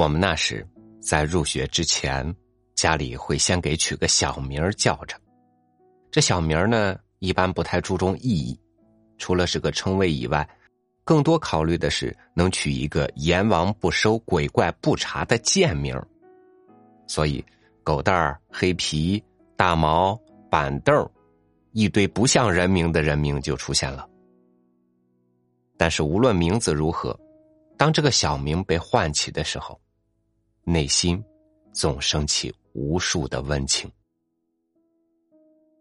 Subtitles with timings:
[0.00, 0.66] 我们那时
[0.98, 2.34] 在入学之前，
[2.74, 5.14] 家里会先给取个小名叫着。
[6.10, 8.58] 这小名呢，一般不太注重意义，
[9.18, 10.48] 除了是个称谓以外，
[11.04, 15.94] 更多考虑的是能取一个阎王不收、鬼怪不查的贱名。
[17.06, 17.44] 所以，
[17.84, 19.22] 狗蛋儿、黑皮、
[19.54, 20.18] 大毛、
[20.50, 21.06] 板凳
[21.72, 24.08] 一堆不像人名的人名就出现了。
[25.76, 27.14] 但是，无论名字如何，
[27.76, 29.78] 当这个小名被唤起的时候，
[30.64, 31.22] 内心
[31.72, 33.90] 总升起无数的温情。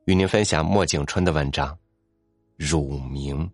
[0.06, 1.74] 与您分享莫景春的文章
[2.58, 3.48] 《乳名》。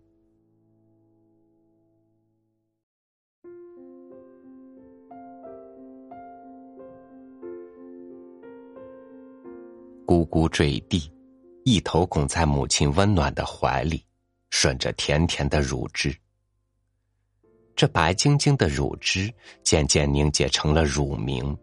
[10.06, 11.12] 咕咕坠地，
[11.64, 14.02] 一头拱在母亲温暖的怀里，
[14.50, 16.16] 吮着甜甜的乳汁。
[17.76, 19.30] 这白晶晶的乳汁
[19.62, 21.54] 渐渐凝结成了乳名，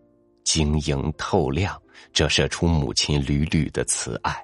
[0.44, 1.81] 晶莹透亮，
[2.14, 4.39] 折射出母亲缕缕的慈爱。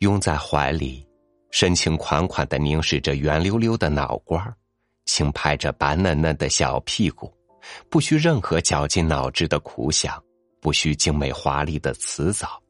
[0.00, 1.08] 拥在怀里，
[1.50, 4.54] 深情款款的凝视着圆溜溜的脑瓜
[5.06, 7.32] 轻拍着白嫩嫩的小屁股，
[7.88, 10.22] 不需任何绞尽脑汁的苦想，
[10.60, 12.62] 不需精美华丽的辞藻，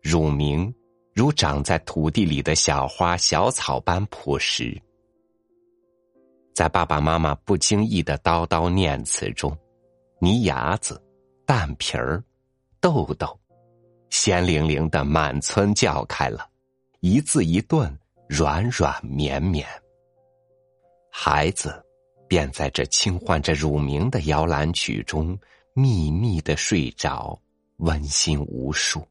[0.00, 0.72] 乳名
[1.12, 4.80] 如长在土地里的小花小草般朴实。
[6.54, 9.56] 在爸爸妈妈不经意的叨叨念词中，
[10.18, 11.02] 泥牙子、
[11.46, 12.22] 蛋皮儿、
[12.80, 13.38] 豆豆，
[14.10, 16.48] 鲜灵灵的满村叫开了。
[17.00, 19.66] 一字一顿，软软绵绵。
[21.10, 21.82] 孩子
[22.28, 25.36] 便在这轻唤着乳名的摇篮曲中，
[25.74, 27.40] 密密的睡着，
[27.78, 29.02] 温馨无数。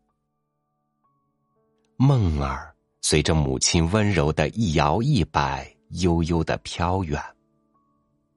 [1.97, 7.21] 梦儿随着母亲温柔的一摇一摆，悠悠的飘远。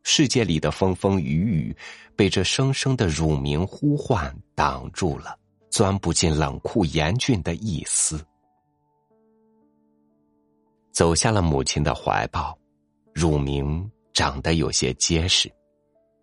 [0.02, 1.76] 世界里的风风雨雨，
[2.14, 5.38] 被这声声的乳名呼唤挡住了，
[5.70, 8.22] 钻不进冷酷严峻的一丝。
[10.92, 12.56] 走下了母亲的怀抱，
[13.14, 15.50] 乳名长得有些结实，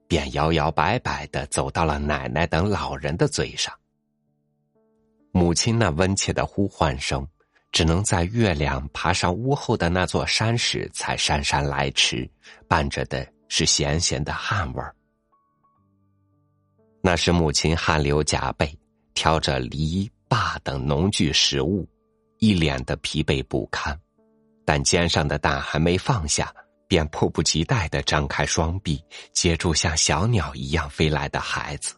[0.08, 3.74] 便摇摇摆摆的走到了奶奶等老人的嘴上。
[5.32, 7.28] 母亲那温切的呼唤声，
[7.72, 12.30] 只能在月亮爬上屋后的那座山时才姗姗来迟，
[12.68, 14.94] 伴着的是咸咸的汗味儿。
[17.02, 18.78] 那时母亲汗流浃背，
[19.14, 21.88] 挑着梨、粑等农具食物，
[22.40, 23.98] 一脸的疲惫不堪。
[24.66, 26.54] 但肩上的担还没放下，
[26.88, 31.96] 便迫不及待的张开双臂，接住像小鸟一样飞来的孩子。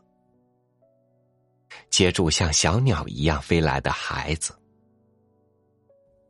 [1.90, 4.56] 接住像小鸟一样飞来的孩子，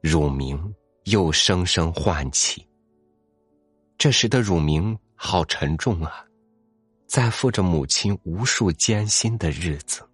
[0.03, 0.75] 乳名
[1.05, 2.67] 又声声唤起。
[3.97, 6.25] 这时的乳名好沉重啊，
[7.07, 10.05] 在负着母亲无数艰辛的日子。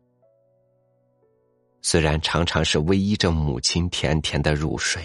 [1.81, 5.03] 虽然常常是偎依着母亲甜甜的入睡。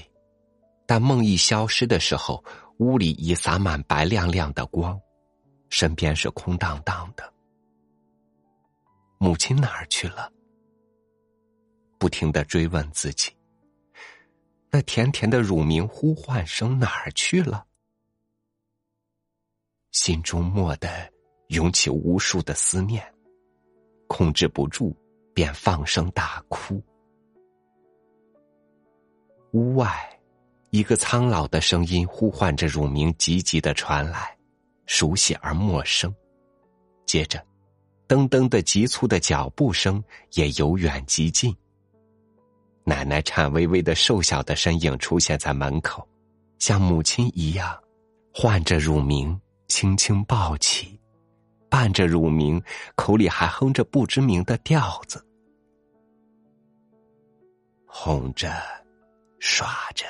[0.87, 2.45] 但梦一消失的时候，
[2.77, 5.01] 屋里已洒满白亮亮的光，
[5.71, 7.33] 身边是空荡荡的。
[9.17, 10.31] 母亲哪儿去了？
[11.99, 13.33] 不停的追问自己。
[14.75, 17.65] 那甜甜的乳名呼唤声哪儿去了？
[19.93, 20.89] 心中蓦地
[21.51, 23.01] 涌起无数的思念，
[24.09, 24.93] 控制不住，
[25.33, 26.83] 便放声大哭。
[29.53, 30.11] 屋外。
[30.71, 34.37] 一个苍老的声音呼唤着乳名，急急的传来，
[34.87, 36.13] 熟悉而陌生。
[37.07, 37.39] 接着，
[38.09, 40.03] 噔噔的急促的脚步声
[40.33, 41.57] 也由远及近。
[42.85, 46.07] 奶奶颤巍巍的瘦小的身影出现在门口，
[46.59, 47.77] 像母亲一样，
[48.33, 51.01] 唤着乳名，轻轻抱起，
[51.71, 52.63] 伴着乳名，
[52.95, 55.25] 口里还哼着不知名的调子，
[57.87, 58.53] 哄着，
[59.39, 60.05] 耍着。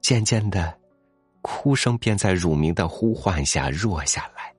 [0.00, 0.78] 渐渐的，
[1.42, 4.54] 哭声便在乳名的呼唤下弱下来。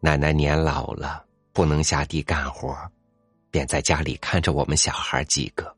[0.00, 2.76] 奶奶年老了，不能下地干活，
[3.50, 5.76] 便在家里看着我们小孩几个。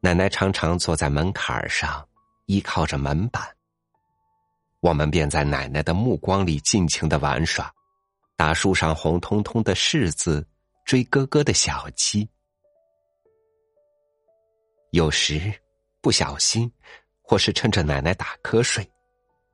[0.00, 2.06] 奶奶常常坐在门槛上，
[2.46, 3.46] 依靠着门板。
[4.80, 7.70] 我们便在奶奶的目光里尽情的玩耍，
[8.36, 10.46] 打树上红彤彤的柿子，
[10.86, 12.28] 追咯咯的小鸡。
[14.92, 15.52] 有时
[16.00, 16.72] 不小心，
[17.20, 18.88] 或是趁着奶奶打瞌睡，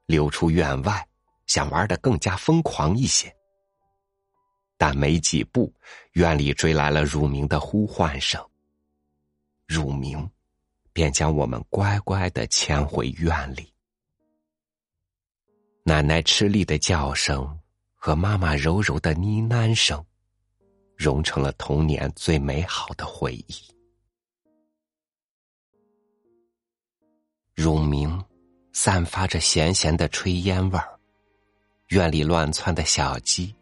[0.07, 1.05] 溜出院外，
[1.47, 3.35] 想玩的更加疯狂一些。
[4.77, 5.73] 但没几步，
[6.13, 8.45] 院里追来了乳名的呼唤声。
[9.67, 10.29] 乳名
[10.93, 13.73] 便将我们乖乖的牵回院里。
[15.85, 17.59] 奶奶吃力的叫声
[17.95, 20.05] 和妈妈柔柔的呢喃声，
[20.97, 23.55] 融成了童年最美好的回忆。
[27.55, 28.23] 乳名
[28.73, 30.99] 散发着咸咸的炊烟味儿，
[31.89, 33.55] 院里乱窜的小鸡，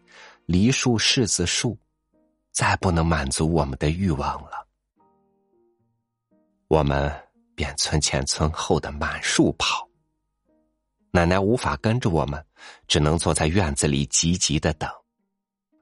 [0.46, 1.78] 梨树、柿子树，
[2.50, 4.66] 再不能满足我们的欲望了。
[6.68, 7.12] 我们
[7.54, 9.88] 便村前村后的满树跑。
[11.10, 12.44] 奶奶无法跟着我们，
[12.88, 14.90] 只能坐在院子里急急的等，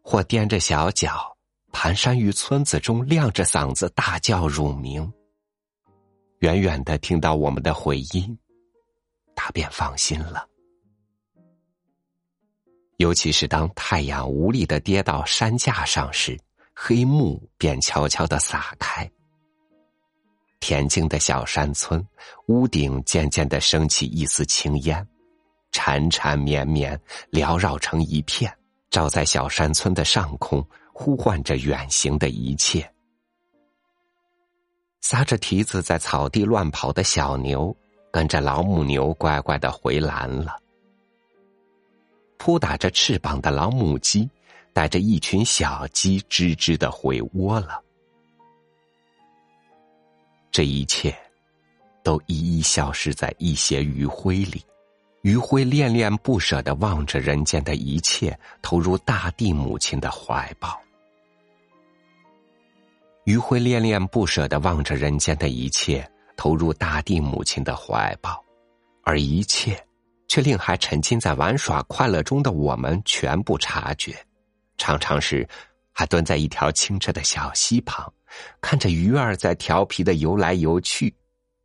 [0.03, 1.37] 或踮着小脚
[1.73, 5.11] 蹒跚于村子中，亮着嗓子大叫乳名。
[6.41, 8.37] 远远的听到我们的回音，
[9.37, 10.50] 他便放心了。
[13.01, 16.39] 尤其是当太阳无力的跌到山架上时，
[16.75, 19.11] 黑幕便悄悄的撒开。
[20.61, 22.07] 恬静的小山村，
[22.49, 25.09] 屋顶渐渐的升起一丝青烟。
[25.73, 27.01] 缠缠绵绵，
[27.33, 28.55] 缭绕成一片，
[28.91, 30.63] 照在小山村的上空，
[30.93, 32.87] 呼唤着远行的一切。
[35.01, 37.75] 撒着蹄子在草地乱跑的小牛，
[38.13, 40.59] 跟着老母牛乖乖的回栏了。
[42.41, 44.27] 扑打着翅膀的老母鸡，
[44.73, 47.83] 带着一群小鸡吱吱的回窝了。
[50.51, 51.15] 这一切，
[52.03, 54.65] 都一一消失在一些余晖里。
[55.21, 60.81] 余晖恋恋不舍的望着人间的一切，投入大地母亲的怀抱。
[63.25, 68.43] 余晖恋恋不舍的望着人间的一切，投入大地母亲的怀抱，
[69.05, 69.79] 而一切，
[70.31, 74.15] 却令还沉浸在玩耍快乐中的我们全部察觉。
[74.79, 75.47] 常常是，
[75.91, 78.15] 还蹲在一条清澈的小溪旁，
[78.61, 81.13] 看着鱼儿在调皮的游来游去，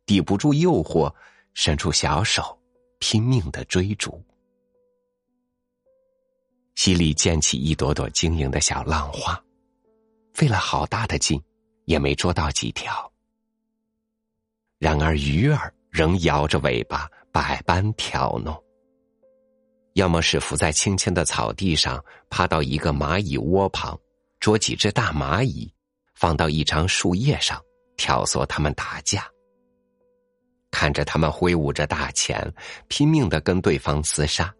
[0.04, 1.14] 抵不住诱惑，
[1.54, 2.58] 伸出小手。
[2.98, 4.20] 拼命的追逐，
[6.74, 9.38] 溪里溅起一朵朵晶莹的小浪花，
[10.32, 11.40] 费了好大的劲，
[11.84, 13.12] 也没捉到几条。
[14.78, 18.54] 然而鱼儿仍摇着尾巴，百般挑弄。
[19.94, 23.98] 要么是伏在青青的草地上，趴到一个蚂蚁窝旁，
[24.38, 25.72] 捉几只大蚂蚁，
[26.14, 27.58] 放到一张树叶上，
[27.96, 29.26] 挑唆它们打架。
[30.70, 32.52] 看着他们挥舞着大钳，
[32.88, 34.54] 拼命的跟对方厮杀，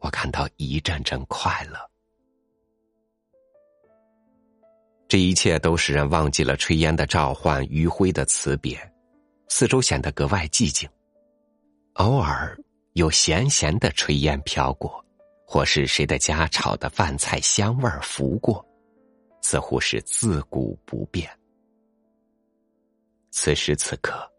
[0.00, 1.78] 我感到一阵阵快乐。
[5.06, 8.76] 这一切都使人忘记了炊烟的召唤、余晖的辞别，
[9.48, 10.88] 四周显得格外寂静。
[11.94, 12.58] 偶尔
[12.94, 15.04] 有咸咸的炊烟飘过，
[15.46, 18.64] 或是谁的家炒的饭菜香味儿拂过，
[19.42, 21.30] 似乎是自古不变。
[23.30, 24.30] 此时此刻。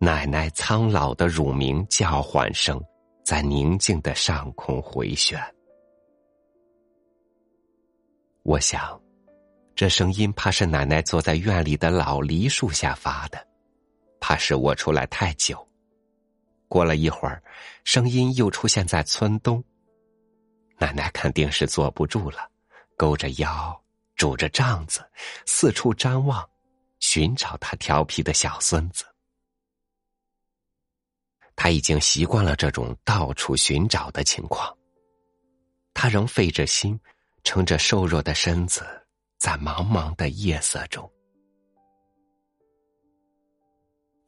[0.00, 2.80] 奶奶苍老的乳名叫唤声，
[3.24, 5.36] 在宁静的上空回旋。
[8.44, 8.96] 我想，
[9.74, 13.44] 这声音怕是奶奶坐在院里的老梨树下发的，
[14.20, 15.66] 怕是我出来太久。
[16.68, 17.42] 过了一会儿，
[17.84, 19.64] 声音又出现在村东，
[20.76, 22.50] 奶奶肯定是坐不住了，
[22.96, 23.82] 勾着腰，
[24.16, 25.00] 拄着杖子，
[25.46, 26.46] 四处张望，
[27.00, 29.04] 寻找他调皮的小孙子。
[31.56, 34.76] 他已经习惯了这种到处寻找的情况。
[35.94, 37.00] 他仍费着心，
[37.42, 38.86] 撑着瘦弱的身子，
[39.38, 41.10] 在茫茫的夜色中。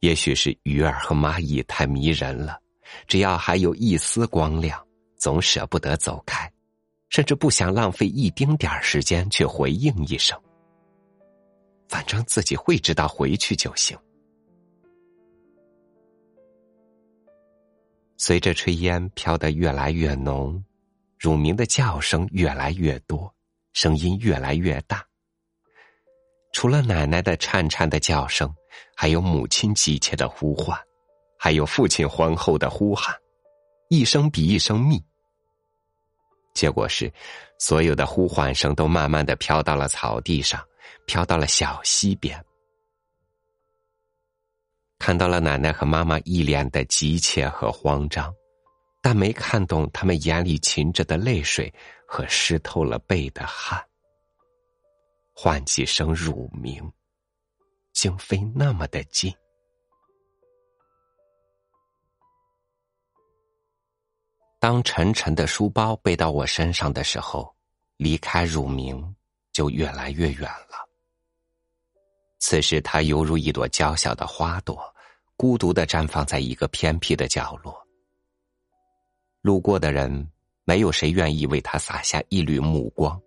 [0.01, 2.59] 也许是鱼儿和蚂蚁太迷人了，
[3.07, 4.83] 只要还有一丝光亮，
[5.15, 6.51] 总舍不得走开，
[7.09, 10.39] 甚至不想浪费一丁点儿时间去回应一声。
[11.87, 13.95] 反正自己会知道回去就行。
[18.17, 20.63] 随着炊烟飘得越来越浓，
[21.19, 23.31] 乳名的叫声越来越多，
[23.73, 25.05] 声音越来越大。
[26.53, 28.51] 除了奶奶的颤颤的叫声，
[28.95, 30.77] 还有母亲急切的呼唤，
[31.37, 33.15] 还有父亲欢厚的呼喊，
[33.89, 35.03] 一声比一声密。
[36.53, 37.11] 结果是，
[37.57, 40.61] 所有的呼唤声都慢慢的飘到了草地上，
[41.05, 42.43] 飘到了小溪边。
[44.99, 48.31] 看到了奶奶和妈妈一脸的急切和慌张，
[49.01, 51.73] 但没看懂他们眼里噙着的泪水
[52.05, 53.81] 和湿透了背的汗。
[55.33, 56.91] 唤几声乳名，
[57.93, 59.33] 竟非那么的近。
[64.59, 67.55] 当沉沉的书包背到我身上的时候，
[67.97, 69.15] 离开乳名
[69.51, 70.87] 就越来越远了。
[72.39, 74.91] 此时，它犹如一朵娇小的花朵。
[75.37, 77.75] 孤独的绽放在一个偏僻的角落。
[79.41, 80.31] 路过的人
[80.65, 83.19] 没有谁愿意为他洒下一缕目光，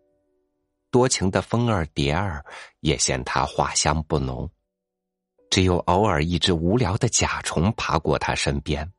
[0.92, 2.44] 多情的风儿蝶儿
[2.83, 4.49] 也嫌他花香不浓，
[5.50, 8.90] 只有偶尔一只无聊的甲虫爬过他身边，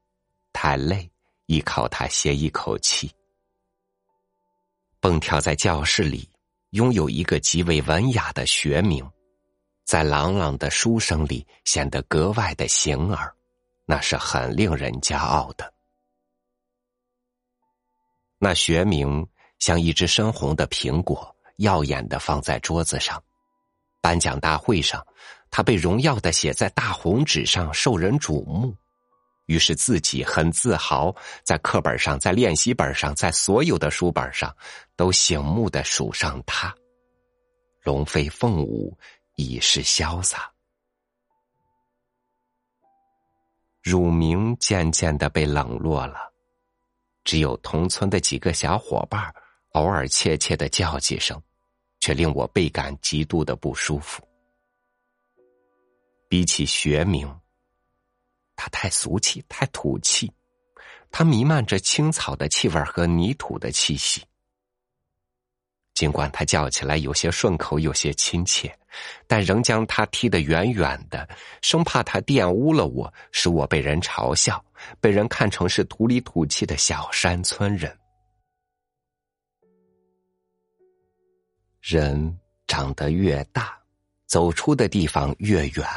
[0.54, 1.12] 太累，
[1.48, 3.12] 依靠他歇一口气。
[5.00, 6.30] 蹦跳在教室里，
[6.72, 9.06] 拥有一个极为文雅的学名，
[9.84, 13.36] 在朗朗的书声里显得格外的醒耳，
[13.86, 15.74] 那是很令人骄傲的。
[18.40, 19.28] 那学名
[19.60, 23.22] 像一只深红的苹果，耀眼的放在桌子上。
[24.02, 25.04] 颁奖大会上，
[25.56, 28.76] 他被荣耀的写在大红纸上，受人瞩目。
[29.46, 34.54] 于是自己很自豪，在课本上，在练习本上，在所有的书本上，
[34.98, 36.76] 都醒目的数上他。
[37.84, 38.98] 龙飞凤舞，
[39.38, 40.52] 已是潇洒。
[43.82, 46.18] 乳名渐渐的被冷落了。
[47.24, 49.34] 只有同村的几个小伙伴
[49.72, 51.42] 偶尔怯怯的叫几声，
[52.02, 54.22] 却令我倍感极度的不舒服。
[56.36, 57.34] 比起学名，
[58.58, 60.30] 它太俗气，太土气，
[61.10, 64.22] 它弥漫着青草的气味和泥土的气息。
[65.94, 68.78] 尽管它叫起来有些顺口，有些亲切，
[69.28, 71.26] 但仍将它踢得远远的，
[71.62, 74.62] 生怕它玷污了我，使我被人嘲笑，
[75.00, 77.98] 被人看成是土里土气的小山村人。
[81.80, 82.38] 人
[82.68, 83.82] 长得越大，
[84.26, 85.88] 走出的地方越远，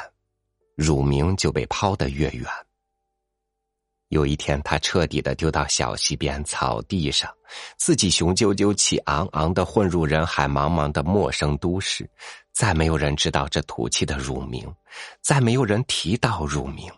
[0.79, 2.47] 乳名就被抛得越远。
[4.11, 7.29] 有一天，他彻底的丢到小溪边草地上，
[7.77, 12.09] 自己雄赳赳、气昂昂的混入人海茫茫的陌生都市，
[12.53, 14.73] 再没有人知道这土气的乳名，
[15.21, 16.89] 再没有人提到乳名。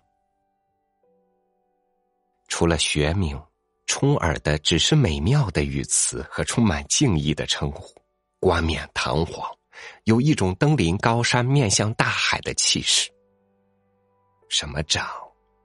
[2.49, 3.41] 除了学名，
[3.87, 7.95] 冲耳的只是美妙的语词和充满敬意的称呼，
[8.41, 9.51] 冠冕堂皇，
[10.05, 13.11] 有一种登临高山、面向大海的气势。
[14.51, 15.07] 什么长，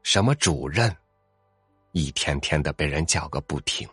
[0.03, 0.95] 什么主任。
[1.91, 3.89] 一天天的被人叫个不停，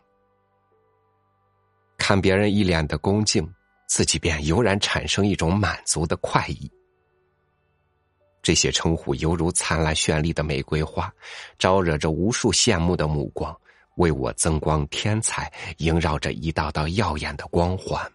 [1.96, 3.50] 看别人一脸的恭敬，
[3.88, 6.70] 自己便油然产生一种满足的快意。
[8.42, 11.10] 这些称呼犹如灿烂绚丽的玫瑰花，
[11.58, 13.58] 招惹着无数羡慕的目光，
[13.96, 18.12] 为我增光添彩，萦绕着一道道耀眼的光环。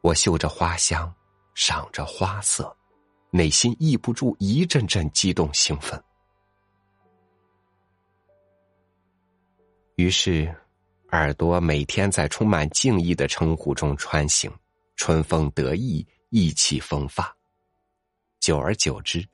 [0.00, 1.12] 我嗅着花香，
[1.54, 2.74] 赏着花色，
[3.30, 6.02] 内心抑不住一阵阵激动兴奋。
[9.96, 10.54] 于是，
[11.10, 14.50] 耳朵每天在充满敬意的称呼中穿行，
[14.96, 17.36] 春风得意，意气风发。
[18.38, 19.26] 久而久之，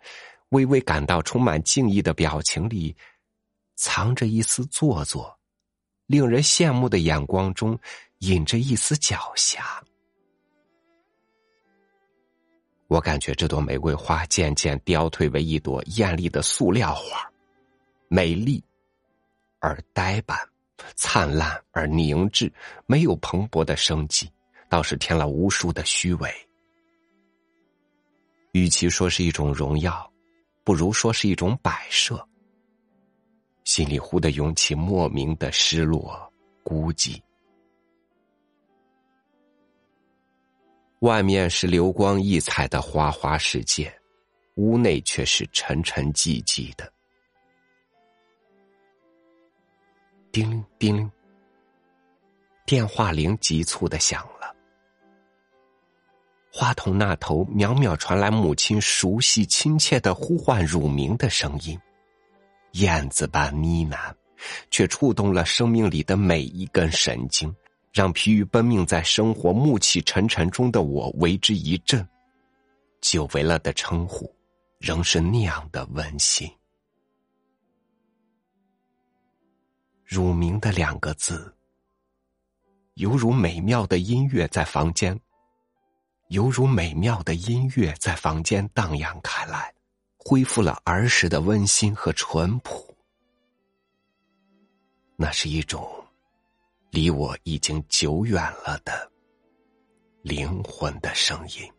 [0.49, 2.97] 微微感到充满敬意的表情里，
[3.77, 5.23] 藏着一丝做作；
[6.07, 7.79] 令人羡慕的眼光中，
[8.21, 9.61] 隐着一丝狡黠。
[12.95, 17.29] 我感觉这朵玫瑰花渐渐凋退为一朵艳丽的塑料花，
[18.07, 18.63] 美丽
[19.59, 20.39] 而呆板。
[20.95, 22.53] 灿烂而凝滞，
[22.87, 24.31] 没有蓬勃的生机，
[24.69, 26.31] 倒是添了无数的虚伪。
[28.53, 30.09] 与其说是一种荣耀，
[30.63, 32.25] 不如说是一种摆设。
[33.65, 36.33] 心里忽的涌起莫名的失落、
[36.63, 37.21] 孤寂。
[41.05, 43.95] 外面是流光溢彩的花花世界，
[44.55, 46.91] 屋内却是沉沉寂寂的。
[50.33, 51.11] 叮铃叮铃，
[52.65, 54.57] 电话铃急促的响了。
[56.51, 61.79] 话筒那头渺渺传来母亲熟悉亲切的呼唤乳名的声音，
[62.73, 64.11] 燕子般呢喃，
[64.71, 67.55] 却触动了生命里的每一根神经，
[67.95, 72.07] 让疲于奔命在生活暮气沉沉中的我为之一振。
[73.01, 74.35] 久违了的称呼，
[74.81, 76.51] 仍是那样的温馨。
[80.05, 81.55] 乳名的两个字，
[82.95, 85.17] 犹如美妙的音乐在房间，
[86.31, 89.73] 犹如美妙的音乐在房间荡漾开来，
[90.17, 92.93] 恢复了儿时的温馨和淳朴。
[95.15, 96.04] 那是一种
[96.95, 99.11] 离我已经久远了的
[100.23, 101.73] 灵魂的声音。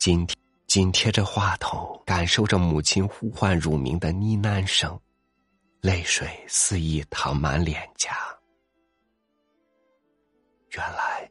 [0.00, 0.26] 紧。
[0.66, 5.00] 紧贴着话筒，感受着母亲呼唤乳名的呢喃声，
[5.80, 8.14] 泪水肆意淌满脸颊。
[10.72, 11.30] 原来，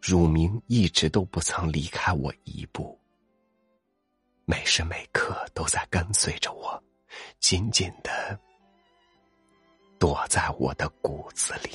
[0.00, 2.98] 乳名一直都不曾离开我一步。
[4.46, 6.82] 每时每刻都在跟随着我，
[7.38, 8.38] 紧紧的
[9.98, 11.70] 躲在我的骨子里。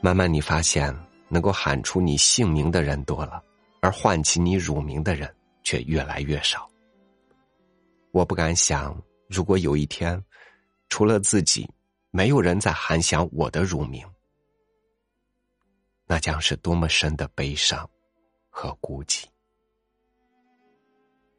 [0.00, 0.94] 慢慢，你发现
[1.30, 3.42] 能够喊出你姓名的人多了，
[3.80, 6.68] 而唤起你乳名的人却越来越少。
[8.10, 10.22] 我不敢想，如果有一天，
[10.94, 11.68] 除了自己，
[12.12, 14.06] 没有人再喊响我的乳名，
[16.06, 17.90] 那将是多么深的悲伤
[18.48, 19.24] 和孤寂。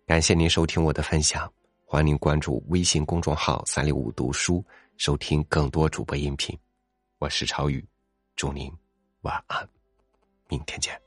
[0.05, 1.50] 感谢您收听我的分享，
[1.85, 4.62] 欢迎您关注微信公众号“三六五读书”，
[5.00, 6.53] 收听更多主播音频。
[7.19, 7.81] 我是超宇。
[8.35, 8.69] 祝您
[9.21, 9.65] 晚安，
[10.50, 11.04] 明天见。